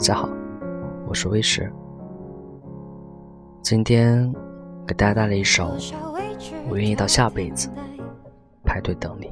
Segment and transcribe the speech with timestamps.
[0.00, 0.28] 家好，
[1.06, 1.70] 我是威石。
[3.60, 4.34] 今天
[4.86, 5.76] 给大家带来一首
[6.70, 7.68] 《我愿意到下辈子
[8.64, 9.30] 排队等你》。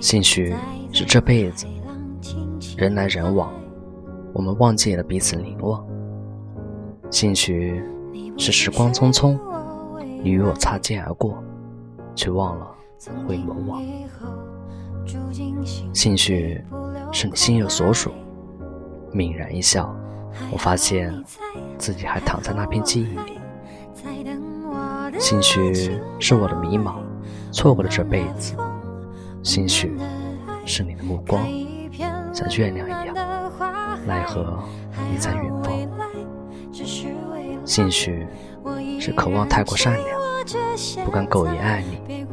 [0.00, 0.52] 兴许
[0.92, 1.64] 是这辈子
[2.76, 3.52] 人来人往，
[4.32, 5.82] 我们忘记了彼此凝望；
[7.08, 7.80] 兴许
[8.36, 9.38] 是时光匆匆，
[10.22, 11.42] 你与我擦肩而过，
[12.16, 12.68] 却忘了
[13.28, 13.80] 回眸望；
[15.94, 16.62] 兴许
[17.12, 18.12] 是你心有所属，
[19.12, 19.94] 泯然一笑，
[20.50, 21.12] 我发现
[21.76, 23.38] 自己还躺在那片记忆里；
[25.18, 26.96] 兴许是我的迷茫，
[27.52, 28.54] 错过了这辈子。
[29.42, 29.96] 兴许
[30.64, 31.42] 是你的目光
[32.32, 33.14] 像月亮一样，
[34.06, 34.62] 奈何
[35.10, 35.72] 你在远方。
[37.64, 38.26] 兴许
[39.00, 42.26] 是渴望太过善良，不敢苟言爱你，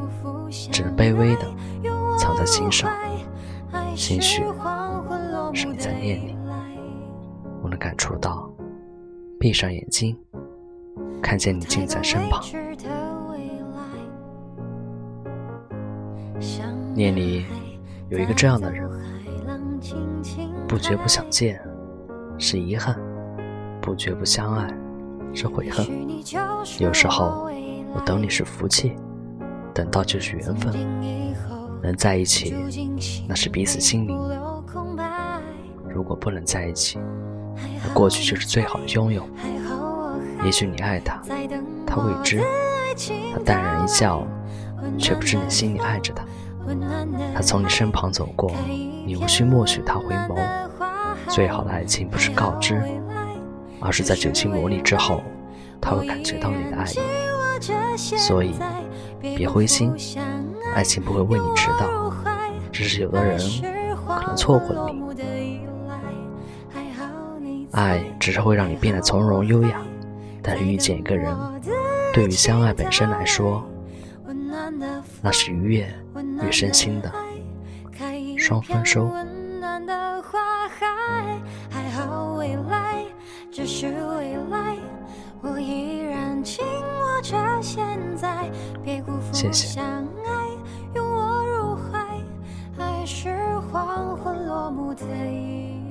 [0.72, 1.45] 只能卑微的
[2.17, 2.89] 藏在心上。
[3.95, 4.43] 兴许
[5.53, 6.38] 是你在念你，
[7.61, 8.49] 我能感触到，
[9.39, 10.17] 闭上眼睛，
[11.21, 12.43] 看见你近在身旁。
[16.93, 17.45] 念里
[18.09, 18.89] 有一个这样的人，
[20.67, 21.59] 不觉不想见
[22.38, 22.99] 是遗憾，
[23.81, 24.71] 不觉不相爱
[25.33, 25.85] 是悔恨。
[26.80, 27.49] 有时候
[27.93, 28.95] 我等你是福气，
[29.73, 31.56] 等到就是缘分。
[31.88, 32.53] 能在一起，
[33.30, 34.19] 那是彼此心灵。
[35.89, 36.99] 如果不能在一起，
[37.81, 39.25] 那过去就是最好的拥有。
[40.43, 41.21] 也许你爱他，
[41.85, 42.43] 他未知，
[43.33, 44.27] 他淡然一笑，
[44.99, 46.25] 却不知你心里爱着他。
[47.33, 48.52] 他从你身旁走过，
[49.05, 50.38] 你无需默许他回眸。
[51.30, 52.81] 最好的爱情不是告知，
[53.80, 55.23] 而是在酒精磨砺之后，
[55.80, 56.99] 他会感觉到你的爱意。
[57.97, 58.53] 所以，
[59.21, 59.93] 别灰心，
[60.73, 62.14] 爱情不会为你迟到，
[62.72, 63.39] 只是有的人
[64.05, 65.02] 可能错过了你。
[67.72, 69.82] 爱只是会让你变得从容优雅，
[70.42, 71.36] 但是遇见一个人，
[72.14, 73.64] 对于相爱本身来说，
[75.22, 75.94] 那是愉悦。
[76.45, 77.11] 与身心的
[78.38, 79.10] 双丰收。
[89.32, 89.82] 谢谢。
[93.72, 95.86] 黄昏落幕的影。